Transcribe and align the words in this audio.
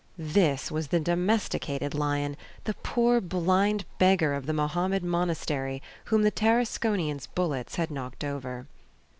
This 0.17 0.71
was 0.71 0.87
the 0.87 0.99
domesticated 0.99 1.93
lion, 1.93 2.35
the 2.63 2.73
poor 2.73 3.21
blind 3.21 3.85
beggar 3.99 4.33
of 4.33 4.47
the 4.47 4.51
Mohammed 4.51 5.03
Monastery, 5.03 5.79
whom 6.05 6.23
the 6.23 6.31
Tarasconian's 6.31 7.27
bullets 7.27 7.75
had 7.75 7.91
knocked 7.91 8.23
over. 8.23 8.65